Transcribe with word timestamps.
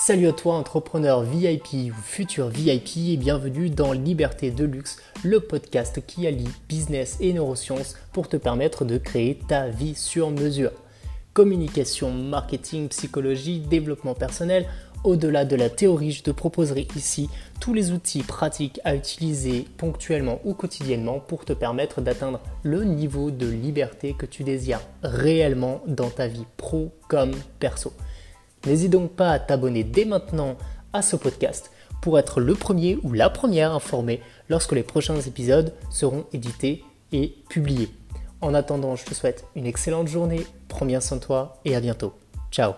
Salut 0.00 0.28
à 0.28 0.32
toi 0.32 0.54
entrepreneur 0.54 1.22
VIP 1.22 1.92
ou 1.92 2.00
futur 2.02 2.48
VIP 2.48 3.08
et 3.08 3.16
bienvenue 3.16 3.68
dans 3.68 3.92
Liberté 3.92 4.52
de 4.52 4.64
Luxe, 4.64 4.98
le 5.24 5.40
podcast 5.40 6.00
qui 6.06 6.24
allie 6.28 6.48
business 6.68 7.16
et 7.20 7.32
neurosciences 7.32 7.96
pour 8.12 8.28
te 8.28 8.36
permettre 8.36 8.84
de 8.84 8.96
créer 8.96 9.40
ta 9.48 9.66
vie 9.66 9.96
sur 9.96 10.30
mesure. 10.30 10.70
Communication, 11.34 12.12
marketing, 12.12 12.88
psychologie, 12.88 13.58
développement 13.58 14.14
personnel, 14.14 14.66
au-delà 15.02 15.44
de 15.44 15.56
la 15.56 15.68
théorie, 15.68 16.12
je 16.12 16.22
te 16.22 16.30
proposerai 16.30 16.86
ici 16.94 17.28
tous 17.60 17.74
les 17.74 17.90
outils 17.90 18.22
pratiques 18.22 18.80
à 18.84 18.94
utiliser 18.94 19.66
ponctuellement 19.78 20.40
ou 20.44 20.54
quotidiennement 20.54 21.18
pour 21.18 21.44
te 21.44 21.52
permettre 21.52 22.00
d'atteindre 22.00 22.40
le 22.62 22.84
niveau 22.84 23.32
de 23.32 23.48
liberté 23.48 24.14
que 24.16 24.26
tu 24.26 24.44
désires 24.44 24.80
réellement 25.02 25.82
dans 25.88 26.08
ta 26.08 26.28
vie 26.28 26.46
pro 26.56 26.92
comme 27.08 27.32
perso. 27.58 27.92
N'hésite 28.68 28.92
donc 28.92 29.12
pas 29.12 29.30
à 29.30 29.38
t'abonner 29.38 29.82
dès 29.82 30.04
maintenant 30.04 30.56
à 30.92 31.00
ce 31.00 31.16
podcast 31.16 31.70
pour 32.02 32.18
être 32.18 32.38
le 32.38 32.54
premier 32.54 32.98
ou 33.02 33.14
la 33.14 33.30
première 33.30 33.72
informée 33.72 34.20
lorsque 34.50 34.72
les 34.72 34.82
prochains 34.82 35.18
épisodes 35.20 35.72
seront 35.90 36.26
édités 36.34 36.84
et 37.12 37.34
publiés. 37.48 37.88
En 38.42 38.52
attendant, 38.52 38.94
je 38.94 39.06
te 39.06 39.14
souhaite 39.14 39.46
une 39.56 39.66
excellente 39.66 40.08
journée, 40.08 40.46
prends 40.68 40.86
bien 40.86 41.00
soin 41.00 41.16
de 41.16 41.22
toi 41.22 41.60
et 41.64 41.74
à 41.74 41.80
bientôt. 41.80 42.12
Ciao 42.52 42.74